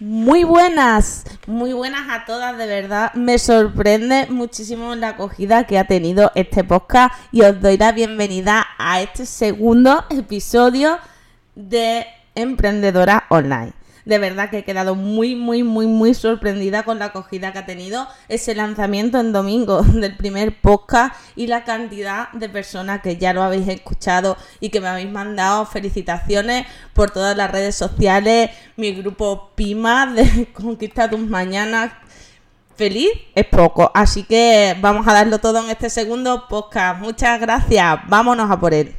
[0.00, 3.12] Muy buenas, muy buenas a todas, de verdad.
[3.12, 8.66] Me sorprende muchísimo la acogida que ha tenido este podcast y os doy la bienvenida
[8.78, 10.98] a este segundo episodio
[11.54, 13.74] de Emprendedora Online.
[14.04, 17.66] De verdad que he quedado muy, muy, muy, muy sorprendida con la acogida que ha
[17.66, 23.32] tenido ese lanzamiento en domingo del primer podcast y la cantidad de personas que ya
[23.32, 28.92] lo habéis escuchado y que me habéis mandado felicitaciones por todas las redes sociales, mi
[28.92, 31.92] grupo Pima de Conquista tus Mañanas.
[32.76, 36.98] Feliz es poco, así que vamos a darlo todo en este segundo podcast.
[36.98, 38.94] Muchas gracias, vámonos a por él.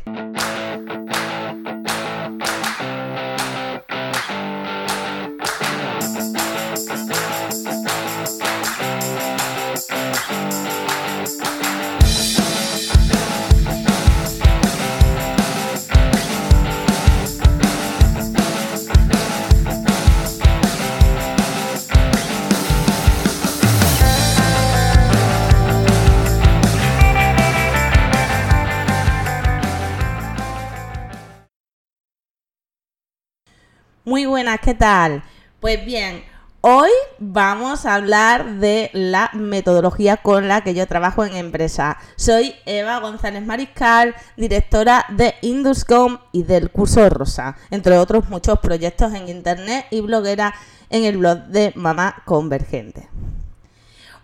[34.03, 35.21] Muy buenas, ¿qué tal?
[35.59, 36.23] Pues bien,
[36.61, 41.99] hoy vamos a hablar de la metodología con la que yo trabajo en empresa.
[42.15, 49.13] Soy Eva González Mariscal, directora de Induscom y del curso Rosa, entre otros muchos proyectos
[49.13, 50.55] en internet y bloguera
[50.89, 53.07] en el blog de Mamá Convergente.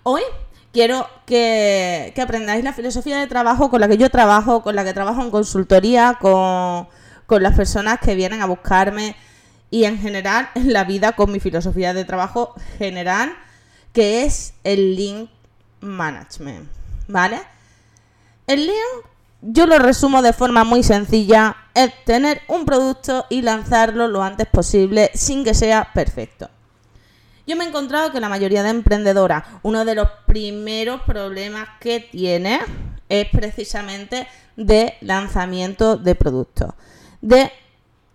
[0.01, 0.23] Hoy
[0.73, 4.95] quiero que, aprendáis la filosofía de trabajo con la que yo trabajo, con la que
[4.95, 6.87] trabajo en consultoría, con,
[7.27, 9.15] con las personas que vienen a buscarme
[9.69, 13.35] y en general en la vida con mi filosofía de trabajo general,
[13.93, 15.29] que es el link
[15.81, 16.69] management,
[17.07, 17.41] ¿vale?
[18.47, 19.05] El link,
[19.41, 24.47] yo lo resumo de forma muy sencilla, es tener un producto y lanzarlo lo antes
[24.47, 26.49] posible sin que sea perfecto.
[27.45, 32.01] Yo me he encontrado que la mayoría de emprendedoras, uno de los primeros problemas que
[32.01, 32.59] tiene
[33.07, 34.27] es precisamente
[34.57, 36.73] de lanzamiento de productos.
[37.21, 37.51] De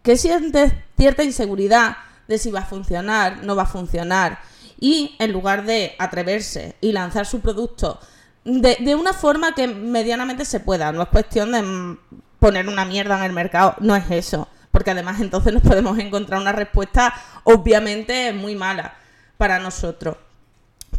[0.03, 1.97] que sientes cierta inseguridad
[2.29, 4.41] de si va a funcionar, no va a funcionar.
[4.79, 8.01] Y en lugar de atreverse y lanzar su producto
[8.45, 11.97] de, una forma que medianamente se pueda, no es cuestión de
[12.39, 14.49] poner una mierda en el mercado, no es eso.
[14.71, 17.15] Porque además entonces nos podemos encontrar una respuesta
[17.45, 18.95] obviamente muy mala
[19.37, 20.17] para nosotros.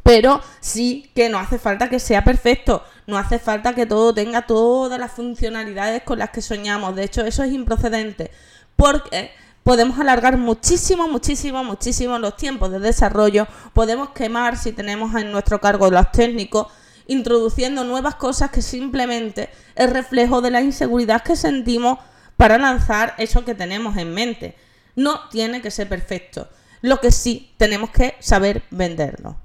[0.03, 4.45] Pero sí que no hace falta que sea perfecto, no hace falta que todo tenga
[4.45, 6.95] todas las funcionalidades con las que soñamos.
[6.95, 8.31] De hecho, eso es improcedente
[8.75, 9.31] porque
[9.63, 15.59] podemos alargar muchísimo, muchísimo, muchísimo los tiempos de desarrollo, podemos quemar si tenemos en nuestro
[15.59, 16.67] cargo los técnicos,
[17.07, 21.99] introduciendo nuevas cosas que simplemente es reflejo de la inseguridad que sentimos
[22.37, 24.55] para lanzar eso que tenemos en mente.
[24.95, 26.47] No tiene que ser perfecto,
[26.81, 29.37] lo que sí tenemos que saber venderlo.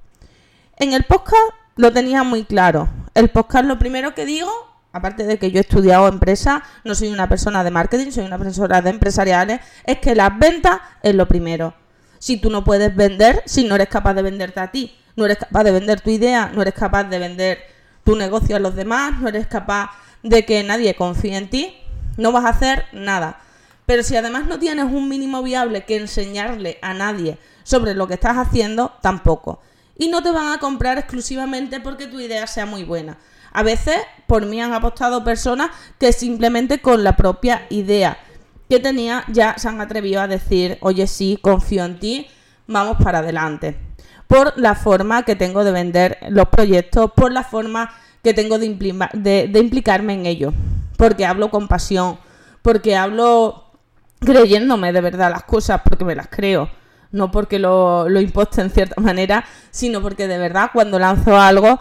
[0.76, 1.42] En el podcast
[1.76, 2.88] lo tenía muy claro.
[3.14, 4.50] El podcast lo primero que digo
[4.92, 8.38] aparte de que yo he estudiado empresa, no soy una persona de marketing, soy una
[8.38, 11.74] persona de empresariales, es que las ventas es lo primero.
[12.18, 15.38] Si tú no puedes vender, si no eres capaz de venderte a ti, no eres
[15.38, 17.58] capaz de vender tu idea, no eres capaz de vender
[18.04, 19.90] tu negocio a los demás, no eres capaz
[20.22, 21.76] de que nadie confíe en ti,
[22.16, 23.40] no vas a hacer nada.
[23.86, 28.14] Pero si además no tienes un mínimo viable que enseñarle a nadie sobre lo que
[28.14, 29.60] estás haciendo, tampoco.
[29.96, 33.18] Y no te van a comprar exclusivamente porque tu idea sea muy buena.
[33.58, 33.96] A veces
[34.28, 38.16] por mí han apostado personas que simplemente con la propia idea
[38.70, 42.28] que tenía ya se han atrevido a decir, oye sí, confío en ti,
[42.68, 43.76] vamos para adelante.
[44.28, 47.90] Por la forma que tengo de vender los proyectos, por la forma
[48.22, 50.54] que tengo de, implicarme en ellos,
[50.96, 52.16] porque hablo con pasión,
[52.62, 53.72] porque hablo
[54.20, 56.70] creyéndome de verdad las cosas, porque me las creo
[57.10, 61.78] no porque lo, lo en cierta manera, sino porque de verdad cuando lanzo algo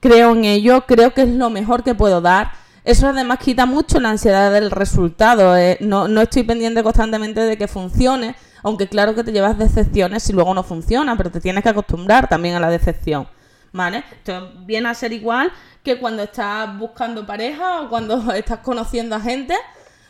[0.00, 2.52] creo en ello, creo que es lo mejor que puedo dar.
[2.84, 5.56] Eso además quita mucho la ansiedad del resultado.
[5.56, 5.76] Eh.
[5.80, 10.32] No, no estoy pendiente constantemente de que funcione, aunque claro que te llevas decepciones si
[10.32, 13.28] luego no funciona, pero te tienes que acostumbrar también a la decepción.
[13.72, 14.02] ¿Vale?
[14.10, 15.52] Esto viene a ser igual
[15.84, 19.54] que cuando estás buscando pareja o cuando estás conociendo a gente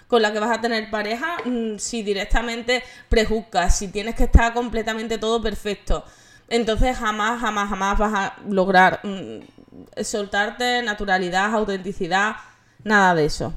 [0.06, 4.52] con la que vas a tener pareja, mm, si directamente prejuzgas, si tienes que estar
[4.52, 6.04] completamente todo perfecto,
[6.48, 9.38] entonces jamás, jamás, jamás vas a lograr mm,
[10.02, 12.37] soltarte naturalidad, autenticidad,
[12.84, 13.52] nada de eso.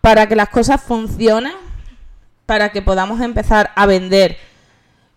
[0.00, 1.54] Para que las cosas funcionen,
[2.46, 4.36] para que podamos empezar a vender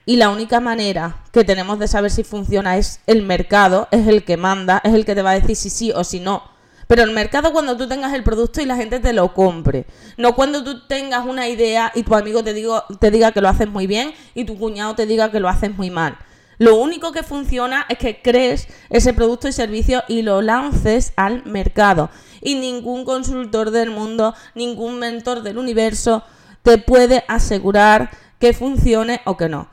[0.06, 4.24] y la única manera que tenemos de saber si funciona es el mercado, es el
[4.24, 6.44] que manda, es el que te va a decir si sí o si no.
[6.88, 9.86] Pero el mercado cuando tú tengas el producto y la gente te lo compre.
[10.18, 13.50] No cuando tú tengas una idea y tu amigo te, digo, te diga que lo
[13.50, 16.18] haces muy bien y tu cuñado te diga que lo haces muy mal.
[16.58, 21.46] Lo único que funciona es que crees ese producto y servicio y lo lances al
[21.46, 22.10] mercado.
[22.42, 26.24] Y ningún consultor del mundo, ningún mentor del universo
[26.64, 29.70] te puede asegurar que funcione o que no.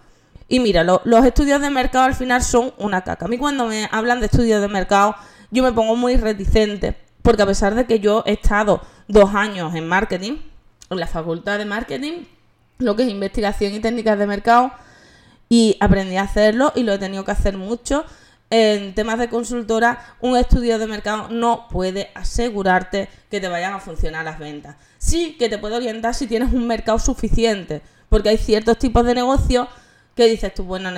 [0.48, 3.24] Y mira, los estudios de mercado al final son una caca.
[3.24, 5.14] A mí cuando me hablan de estudios de mercado,
[5.50, 9.74] yo me pongo muy reticente, porque a pesar de que yo he estado dos años
[9.74, 10.38] en marketing,
[10.90, 12.24] en la facultad de marketing,
[12.78, 14.72] lo que es investigación y técnicas de mercado,
[15.52, 18.06] y aprendí a hacerlo y lo he tenido que hacer mucho.
[18.48, 23.78] En temas de consultora, un estudio de mercado no puede asegurarte que te vayan a
[23.78, 24.76] funcionar las ventas.
[24.96, 29.14] Sí que te puede orientar si tienes un mercado suficiente, porque hay ciertos tipos de
[29.14, 29.68] negocios
[30.16, 30.90] que dices tú, bueno,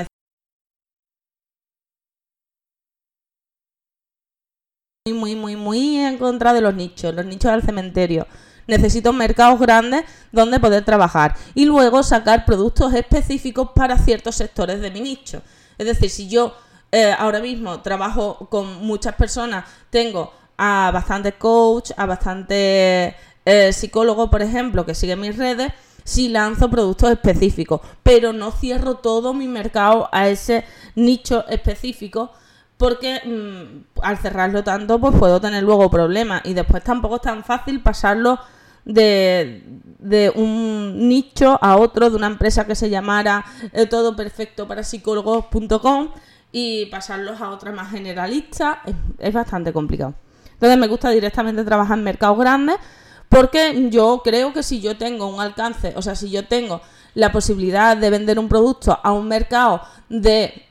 [5.12, 8.28] muy, muy, muy en contra de los nichos, los nichos del cementerio.
[8.66, 11.36] Necesito mercados grandes donde poder trabajar.
[11.54, 15.42] Y luego sacar productos específicos para ciertos sectores de mi nicho.
[15.78, 16.54] Es decir, si yo
[16.92, 23.14] eh, ahora mismo trabajo con muchas personas, tengo a bastantes coach, a bastantes
[23.44, 25.72] eh, psicólogos, por ejemplo, que siguen mis redes,
[26.04, 30.64] si lanzo productos específicos, pero no cierro todo mi mercado a ese
[30.94, 32.30] nicho específico
[32.76, 36.42] porque mm, al cerrarlo tanto pues puedo tener luego problemas.
[36.44, 38.38] Y después tampoco es tan fácil pasarlo
[38.84, 44.82] de, un nicho a otro, de una empresa que se llamara eh, todo perfecto para
[44.82, 46.10] psicólogos.com
[46.52, 48.82] y pasarlos a otra más generalista
[49.18, 50.14] es, bastante complicado.
[50.52, 52.76] Entonces me gusta directamente trabajar en mercados grandes
[53.28, 56.80] porque yo creo que si yo tengo un alcance, o sea, si yo tengo
[57.14, 60.66] la posibilidad de vender un producto a un mercado de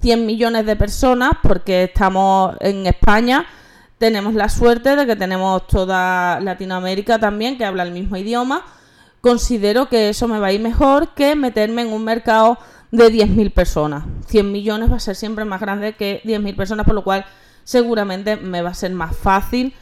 [0.00, 3.46] 100 mm, millones de personas, porque estamos en España,
[4.00, 8.64] tenemos la suerte de que tenemos toda Latinoamérica también que habla el mismo idioma.
[9.20, 12.56] Considero que eso me va a ir mejor que meterme en un mercado
[12.90, 14.04] de 10.000 personas.
[14.28, 17.26] 100 millones va a ser siempre más grande que 10.000 personas, por lo cual
[17.64, 19.74] seguramente me va a ser más fácil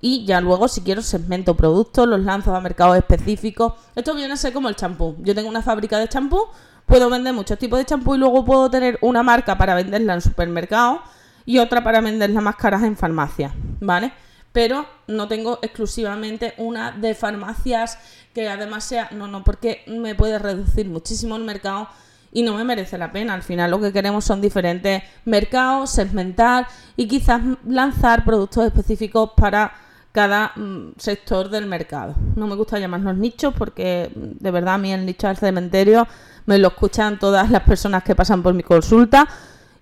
[0.00, 3.74] y ya luego si quiero segmento productos, los lanzo a mercados específicos.
[3.94, 5.16] Esto viene a ser como el champú.
[5.18, 6.46] Yo tengo una fábrica de champú,
[6.86, 10.22] puedo vender muchos tipos de champú y luego puedo tener una marca para venderla en
[10.22, 11.00] supermercados
[11.46, 14.12] y otra para venderla más caras en farmacias, ¿vale?
[14.52, 17.98] Pero no tengo exclusivamente una de farmacias
[18.34, 21.88] que además sea, no, no, porque me puede reducir muchísimo el mercado
[22.32, 23.34] y no me merece la pena.
[23.34, 26.66] Al final lo que queremos son diferentes mercados, segmentar
[26.96, 29.72] y quizás lanzar productos específicos para
[30.12, 32.14] cada mm, sector del mercado.
[32.34, 36.08] No me gusta llamarlos nichos porque mm, de verdad a mí el nicho del cementerio
[36.46, 39.28] me lo escuchan todas las personas que pasan por mi consulta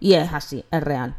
[0.00, 1.16] y es así, es real.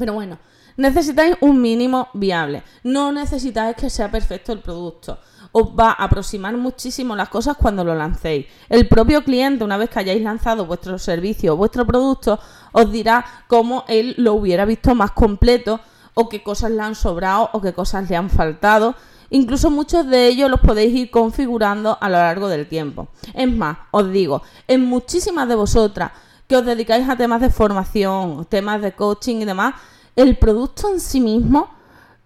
[0.00, 0.38] Pero bueno,
[0.78, 2.62] necesitáis un mínimo viable.
[2.84, 5.18] No necesitáis que sea perfecto el producto.
[5.52, 8.46] Os va a aproximar muchísimo las cosas cuando lo lancéis.
[8.70, 12.40] El propio cliente, una vez que hayáis lanzado vuestro servicio o vuestro producto,
[12.72, 15.80] os dirá cómo él lo hubiera visto más completo
[16.14, 18.94] o qué cosas le han sobrado o qué cosas le han faltado.
[19.28, 23.08] Incluso muchos de ellos los podéis ir configurando a lo largo del tiempo.
[23.34, 26.12] Es más, os digo, en muchísimas de vosotras
[26.50, 29.72] que os dedicáis a temas de formación, temas de coaching y demás,
[30.16, 31.70] el producto en sí mismo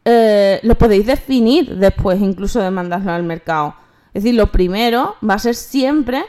[0.02, 3.74] eh, lo podéis definir después incluso de mandarlo al mercado.
[4.14, 6.24] Es decir, lo primero va a ser siempre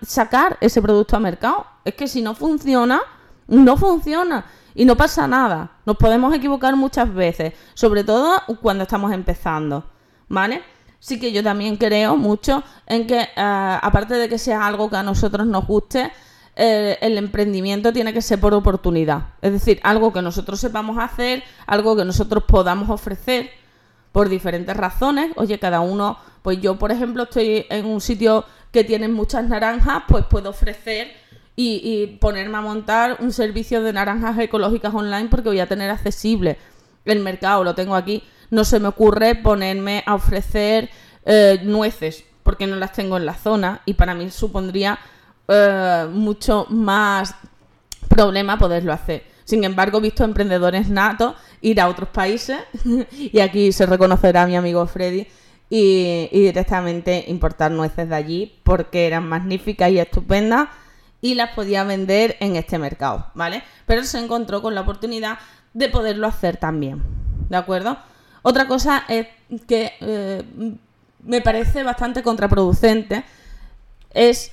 [0.00, 1.66] sacar ese producto al mercado.
[1.84, 3.02] Es que si no funciona,
[3.48, 4.46] no funciona.
[4.74, 5.72] Y no pasa nada.
[5.84, 9.84] Nos podemos equivocar muchas veces, sobre todo cuando estamos empezando,
[10.26, 10.62] ¿vale?
[11.00, 14.96] Sí que yo también creo mucho en que, eh, aparte de que sea algo que
[14.96, 16.10] a nosotros nos guste,
[16.58, 19.34] eh, el emprendimiento tiene que ser por oportunidad.
[19.42, 23.50] Es decir, algo que nosotros sepamos hacer, algo que nosotros podamos ofrecer
[24.10, 25.32] por diferentes razones.
[25.36, 30.04] Oye, cada uno, pues yo, por ejemplo, estoy en un sitio que tiene muchas naranjas,
[30.08, 31.12] pues puedo ofrecer
[31.54, 36.56] y, ponerme a montar un servicio de naranjas ecológicas online porque voy a tener accesible
[37.04, 38.22] el mercado, lo tengo aquí.
[38.50, 40.88] No se me ocurre ponerme a ofrecer
[41.26, 44.98] eh, nueces porque no las tengo en la zona y para mí supondría
[45.48, 47.34] eh, mucho más
[48.08, 49.24] problema poderlo hacer.
[49.44, 52.58] Sin embargo, he visto emprendedores natos ir a otros países
[53.12, 55.26] y aquí se reconocerá mi amigo Freddy
[55.70, 60.68] y, directamente importar nueces de allí porque eran magníficas y estupendas
[61.20, 63.62] y las podía vender en este mercado, ¿vale?
[63.86, 65.38] Pero se encontró con la oportunidad
[65.74, 67.02] de poderlo hacer también,
[67.48, 67.96] ¿de acuerdo?
[68.42, 69.04] Otra cosa
[69.66, 70.42] que eh,
[71.22, 73.24] me parece bastante contraproducente
[74.10, 74.52] es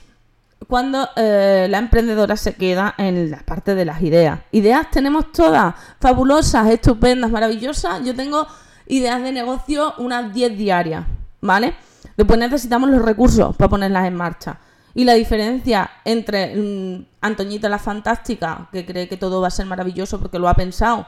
[0.68, 4.40] cuando eh, la emprendedora se queda en la parte de las ideas.
[4.52, 8.04] Ideas tenemos todas, fabulosas, estupendas, maravillosas.
[8.04, 8.48] Yo tengo
[8.88, 11.06] ideas de negocio, unas 10 diarias,
[11.42, 11.76] ¿vale?
[12.16, 14.60] Después necesitamos los recursos para ponerlas en marcha.
[14.96, 19.66] Y la diferencia entre mm, Antoñita la fantástica, que cree que todo va a ser
[19.66, 21.08] maravilloso porque lo ha pensado,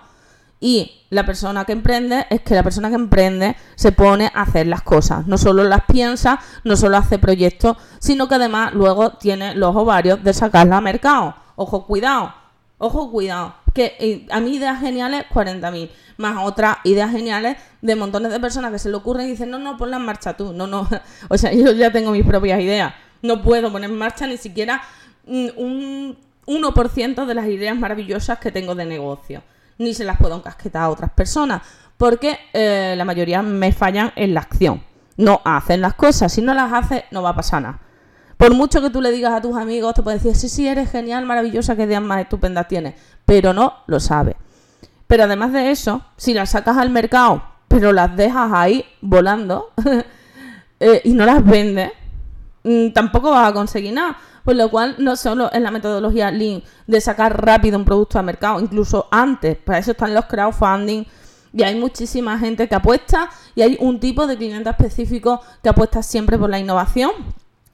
[0.59, 4.67] y la persona que emprende es que la persona que emprende se pone a hacer
[4.67, 5.27] las cosas.
[5.27, 10.23] No solo las piensa, no solo hace proyectos, sino que además luego tiene los ovarios
[10.23, 11.35] de sacarla al mercado.
[11.55, 12.33] Ojo, cuidado.
[12.77, 13.55] Ojo, cuidado.
[13.73, 15.89] Que eh, a mí ideas geniales, 40.000.
[16.17, 19.59] Más otras ideas geniales de montones de personas que se le ocurren y dicen, no,
[19.59, 20.53] no, ponla en marcha tú.
[20.53, 20.87] No, no.
[21.29, 22.93] o sea, yo ya tengo mis propias ideas.
[23.21, 24.81] No puedo poner en marcha ni siquiera
[25.25, 29.43] mm, un 1% de las ideas maravillosas que tengo de negocio
[29.77, 31.61] ni se las puedo encasquetar a otras personas,
[31.97, 34.83] porque eh, la mayoría me fallan en la acción.
[35.17, 37.79] No hacen las cosas, si no las haces no va a pasar nada.
[38.37, 40.91] Por mucho que tú le digas a tus amigos, te pueden decir, sí, sí, eres
[40.91, 44.35] genial, maravillosa, qué ideas más estupendas tienes, pero no lo sabe.
[45.07, 49.71] Pero además de eso, si las sacas al mercado, pero las dejas ahí volando
[50.79, 51.91] eh, y no las vendes,
[52.93, 54.17] tampoco vas a conseguir nada.
[54.43, 58.25] Por lo cual, no solo es la metodología Lean de sacar rápido un producto al
[58.25, 61.03] mercado, incluso antes, para eso están los crowdfunding.
[61.51, 66.03] Y hay muchísima gente que apuesta y hay un tipo de cliente específico que apuesta
[66.03, 67.11] siempre por la innovación.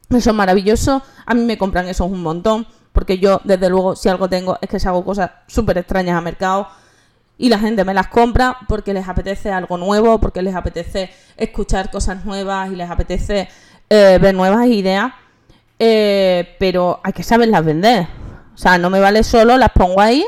[0.10, 1.02] Eso es maravilloso.
[1.26, 2.68] A mí me compran eso un montón.
[2.94, 6.24] Porque yo, desde luego, si algo tengo es que si hago cosas súper extrañas al
[6.24, 6.68] mercado
[7.38, 11.90] y la gente me las compra porque les apetece algo nuevo, porque les apetece escuchar
[11.90, 13.50] cosas nuevas y les apetece
[13.94, 15.12] eh, ver nuevas ideas.
[15.78, 18.08] Eh, pero hay que saberlas vender.
[18.54, 20.26] O sea, no me vale solo, las pongo ahí,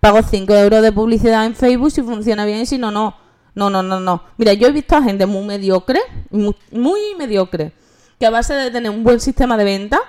[0.00, 3.14] pago 5 euros de publicidad en Facebook si funciona bien y si no, no.
[3.54, 4.22] No, no, no, no.
[4.36, 7.72] Mira, yo he visto a gente muy mediocre, muy, muy mediocre,
[8.18, 10.00] que a base de tener un buen sistema de venta,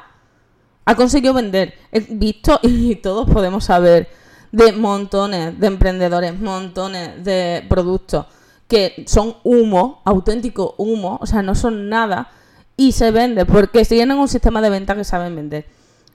[0.83, 1.75] ha conseguido vender.
[1.91, 4.09] He visto, y todos podemos saber,
[4.51, 8.25] de montones de emprendedores, montones de productos
[8.67, 12.31] que son humo, auténtico humo, o sea, no son nada,
[12.77, 15.65] y se vende porque tienen un sistema de venta que saben vender.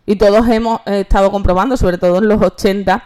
[0.06, 3.02] Y todos hemos estado comprobando, sobre todo en los 80,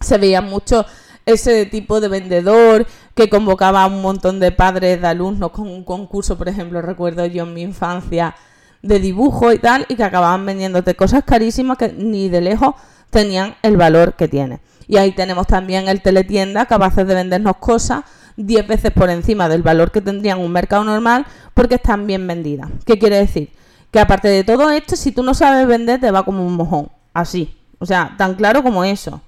[0.00, 0.84] se veía mucho
[1.26, 5.84] ese tipo de vendedor que convocaba a un montón de padres de alumnos con un
[5.84, 8.34] concurso, por ejemplo, recuerdo yo en mi infancia,
[8.82, 12.74] de dibujo y tal, y que acababan vendiéndote cosas carísimas que ni de lejos
[13.10, 14.60] tenían el valor que tiene.
[14.86, 18.04] Y ahí tenemos también el teletienda, capaces de vendernos cosas
[18.36, 22.70] 10 veces por encima del valor que tendrían un mercado normal porque están bien vendidas.
[22.84, 23.50] ¿Qué quiere decir?
[23.90, 26.90] Que aparte de todo esto, si tú no sabes vender, te va como un mojón.
[27.14, 27.56] Así.
[27.78, 29.20] O sea, tan claro como eso.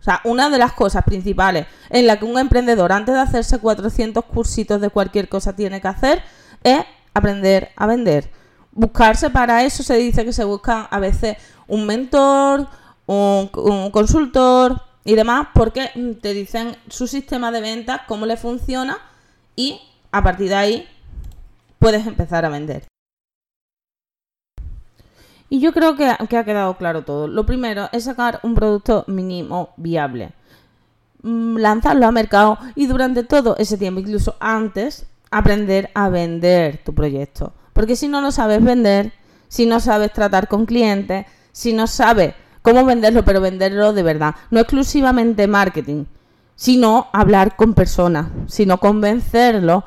[0.00, 3.58] O sea, una de las cosas principales en la que un emprendedor, antes de hacerse
[3.58, 6.22] 400 cursitos de cualquier cosa, tiene que hacer
[6.62, 6.80] es
[7.14, 8.30] aprender a vender.
[8.72, 11.36] Buscarse para eso se dice que se busca a veces
[11.66, 12.68] un mentor,
[13.06, 15.90] un, un consultor, y demás, porque
[16.20, 18.98] te dicen su sistema de venta, cómo le funciona
[19.56, 19.80] y
[20.12, 20.88] a partir de ahí
[21.78, 22.86] puedes empezar a vender.
[25.50, 27.26] Y yo creo que, ha quedado claro todo.
[27.26, 30.32] Lo primero es sacar un producto mínimo viable.
[31.22, 36.94] Mm, lanzarlo al mercado y durante todo ese tiempo, incluso antes, aprender a vender tu
[36.94, 37.54] proyecto.
[37.72, 39.12] Porque si no lo sabes vender,
[39.48, 42.34] si no sabes tratar con clientes, si no sabes
[42.68, 44.34] cómo venderlo, pero venderlo de verdad.
[44.50, 46.04] No exclusivamente marketing,
[46.54, 49.84] sino hablar con personas, sino convencerlo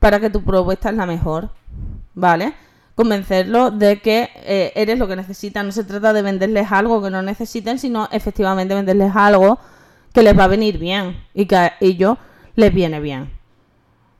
[0.00, 1.50] para que tu propuesta es la mejor,
[2.14, 2.54] ¿vale?
[2.96, 5.66] Convencerlo de que eh, eres lo que necesitan.
[5.66, 9.58] No se trata de venderles algo que no necesiten, sino efectivamente venderles algo
[10.12, 12.18] que les va a venir bien y que a ellos
[12.56, 13.30] les viene bien.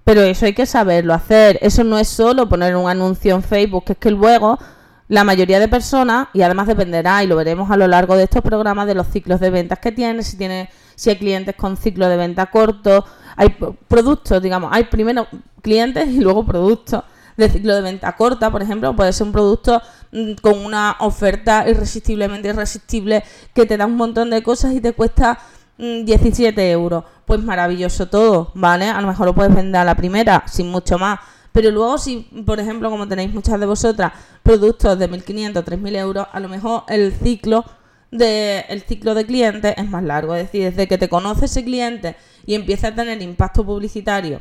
[0.05, 1.59] Pero eso hay que saberlo hacer.
[1.63, 4.59] Eso no es solo poner un anuncio en Facebook, que es que luego
[5.09, 8.43] la mayoría de personas, y además dependerá, y lo veremos a lo largo de estos
[8.43, 12.09] programas, de los ciclos de ventas que tiene, si tiene, si hay clientes con ciclo
[12.09, 13.05] de venta corto,
[13.37, 13.57] hay
[13.89, 15.27] productos, digamos, hay primero
[15.63, 17.03] clientes y luego productos
[17.37, 19.83] de ciclo de venta corta, por ejemplo, puede ser un producto
[20.13, 24.93] mm, con una oferta irresistiblemente irresistible que te da un montón de cosas y te
[24.93, 25.39] cuesta
[25.79, 27.05] 17 mm, euros.
[27.25, 28.89] Pues maravilloso todo, ¿vale?
[28.89, 31.21] A lo mejor lo puedes vender a la primera, sin mucho más.
[31.55, 36.27] Pero luego, si, por ejemplo, como tenéis muchas de vosotras, productos de 1.500, 3.000 euros,
[36.33, 37.65] a lo mejor el ciclo
[38.11, 40.35] de, el ciclo de clientes es más largo.
[40.35, 44.41] Es decir, desde que te conoce ese cliente y empieza a tener impacto publicitario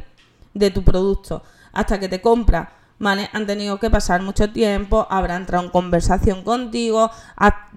[0.56, 5.64] de tu producto hasta que te compra han tenido que pasar mucho tiempo, habrá entrado
[5.64, 7.12] en conversación contigo,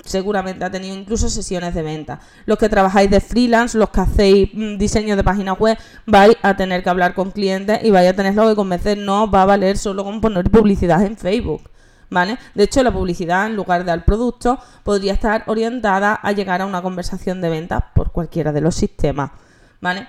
[0.04, 2.20] seguramente ha tenido incluso sesiones de venta.
[2.44, 6.56] Los que trabajáis de freelance, los que hacéis mm, diseño de páginas web, vais a
[6.56, 9.78] tener que hablar con clientes y vais a tenerlo que convencer, no va a valer
[9.78, 11.62] solo con poner publicidad en Facebook.
[12.08, 12.38] ¿Vale?
[12.54, 16.66] De hecho, la publicidad, en lugar de al producto, podría estar orientada a llegar a
[16.66, 19.32] una conversación de venta por cualquiera de los sistemas.
[19.80, 20.06] ¿Vale?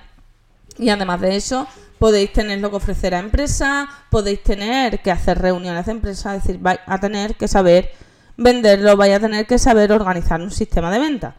[0.78, 1.68] Y además de eso,
[2.00, 6.44] podéis tener lo que ofrecer a empresa, podéis tener que hacer reuniones de empresa, es
[6.44, 7.92] decir, vais a tener que saber
[8.38, 11.36] venderlo, vais a tener que saber organizar un sistema de venta.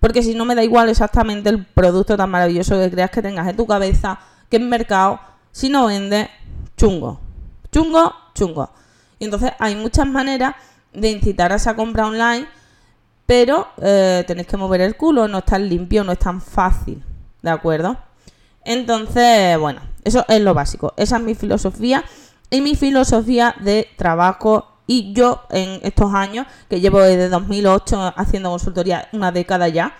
[0.00, 3.48] Porque si no me da igual exactamente el producto tan maravilloso que creas que tengas
[3.48, 5.18] en tu cabeza, que en mercado,
[5.50, 6.30] si no vende,
[6.76, 7.20] chungo.
[7.72, 8.70] Chungo, chungo.
[9.18, 10.54] Y entonces hay muchas maneras
[10.92, 12.46] de incitar a esa compra online,
[13.24, 17.02] pero eh, tenéis que mover el culo, no es tan limpio, no es tan fácil.
[17.42, 17.98] ¿De acuerdo?
[18.66, 20.92] Entonces, bueno, eso es lo básico.
[20.96, 22.04] Esa es mi filosofía
[22.50, 24.72] y mi filosofía de trabajo.
[24.88, 29.94] Y yo en estos años, que llevo desde 2008 haciendo consultoría, una década ya,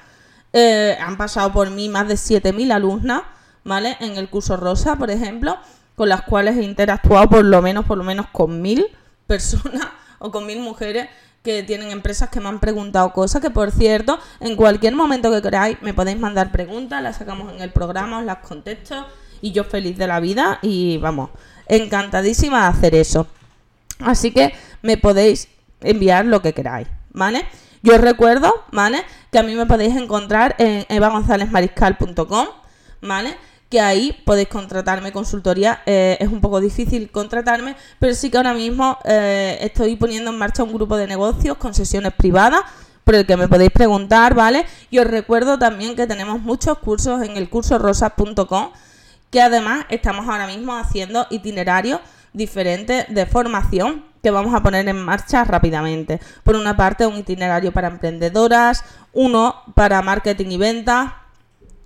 [0.53, 3.23] eh, han pasado por mí más de 7.000 alumnas,
[3.65, 3.97] ¿vale?
[4.01, 5.59] En el curso Rosa, por ejemplo,
[5.95, 8.87] con las cuales he interactuado por lo menos, por lo menos con mil
[9.27, 11.09] personas o con mil mujeres
[11.47, 15.41] que tienen empresas que me han preguntado cosas, que por cierto, en cualquier momento que
[15.41, 19.07] queráis me podéis mandar preguntas, las sacamos en el programa, os las contesto
[19.41, 21.31] y yo feliz de la vida y vamos,
[21.69, 23.29] encantadísima de hacer eso.
[24.01, 25.49] Así que me podéis
[25.83, 27.47] enviar lo que queráis, ¿vale?
[27.81, 29.05] Yo os recuerdo, ¿vale?
[29.31, 32.49] Que a mí me podéis encontrar en evagonzalesmariscal.com,
[33.03, 33.37] ¿vale?
[33.81, 35.83] Ahí podéis contratarme consultoría.
[35.87, 40.39] Eh, es un poco difícil contratarme, pero sí que ahora mismo eh, estoy poniendo en
[40.39, 42.61] marcha un grupo de negocios con sesiones privadas
[43.05, 44.67] por el que me podéis preguntar, ¿vale?
[44.91, 48.71] Y os recuerdo también que tenemos muchos cursos en el curso rosa.com,
[49.31, 52.01] que además estamos ahora mismo haciendo itinerarios
[52.33, 56.21] diferentes de formación que vamos a poner en marcha rápidamente.
[56.43, 61.13] Por una parte, un itinerario para emprendedoras, uno para marketing y ventas,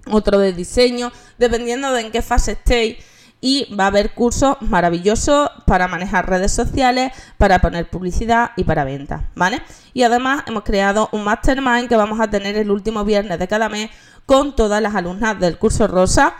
[0.07, 2.99] otro de diseño, dependiendo de en qué fase estéis.
[3.43, 8.85] Y va a haber cursos maravillosos para manejar redes sociales, para poner publicidad y para
[8.85, 9.63] ventas, ¿vale?
[9.95, 13.71] Y además hemos creado un mastermind que vamos a tener el último viernes de cada
[13.71, 13.89] mes
[14.27, 16.35] con todas las alumnas del curso Rosa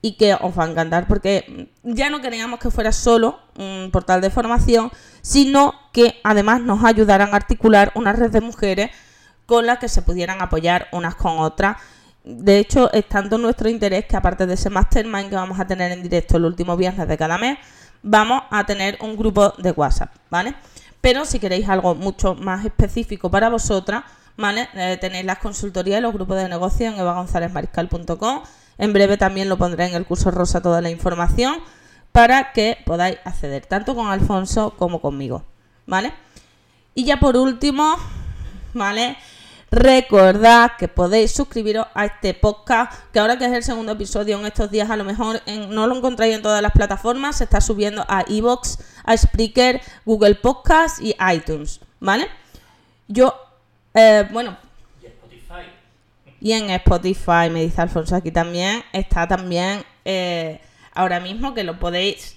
[0.00, 4.20] y que os va a encantar porque ya no queríamos que fuera solo un portal
[4.20, 4.90] de formación,
[5.22, 8.90] sino que además nos ayudaran a articular una red de mujeres
[9.46, 11.76] con las que se pudieran apoyar unas con otras
[12.24, 15.90] de hecho, es tanto nuestro interés que aparte de ese mastermind que vamos a tener
[15.90, 17.58] en directo el último viernes de cada mes,
[18.02, 20.54] vamos a tener un grupo de WhatsApp, ¿vale?
[21.00, 24.04] Pero si queréis algo mucho más específico para vosotras,
[24.36, 24.68] ¿vale?
[24.74, 28.42] Eh, tenéis las consultorías y los grupos de negocio en evagonzalesmariscal.com.
[28.78, 31.56] En breve también lo pondré en el curso rosa toda la información
[32.12, 35.44] para que podáis acceder tanto con Alfonso como conmigo,
[35.86, 36.12] ¿vale?
[36.94, 37.96] Y ya por último,
[38.74, 39.16] ¿vale?
[39.72, 44.44] Recordad que podéis suscribiros a este podcast, que ahora que es el segundo episodio en
[44.44, 48.04] estos días, a lo mejor no lo encontráis en todas las plataformas, se está subiendo
[48.06, 52.28] a Evox, a Spreaker, Google Podcast y iTunes, ¿vale?
[53.08, 53.34] Yo,
[53.94, 54.58] eh, bueno...
[55.02, 55.70] Y Spotify.
[56.38, 60.60] Y en Spotify, me dice Alfonso aquí también, está también eh,
[60.92, 62.36] ahora mismo que lo podéis...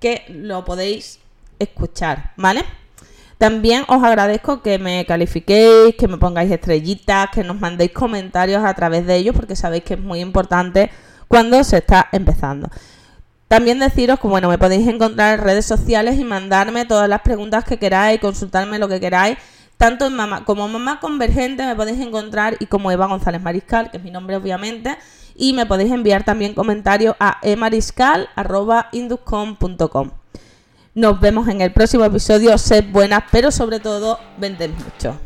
[0.00, 1.20] que lo podéis
[1.60, 2.64] escuchar, ¿vale?
[3.38, 8.74] También os agradezco que me califiquéis, que me pongáis estrellitas, que nos mandéis comentarios a
[8.74, 10.90] través de ellos, porque sabéis que es muy importante
[11.28, 12.68] cuando se está empezando.
[13.48, 17.64] También deciros que bueno, me podéis encontrar en redes sociales y mandarme todas las preguntas
[17.64, 19.38] que queráis, consultarme lo que queráis.
[19.76, 23.98] Tanto en mamá, como Mamá Convergente me podéis encontrar y como Eva González Mariscal, que
[23.98, 24.96] es mi nombre obviamente.
[25.34, 30.23] Y me podéis enviar también comentarios a emariscal.induscom.com.
[30.96, 32.56] Nos vemos en el próximo episodio.
[32.56, 35.18] Sed buenas, pero sobre todo, venden mucho.